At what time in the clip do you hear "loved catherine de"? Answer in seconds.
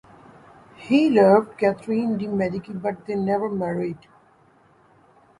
1.11-2.27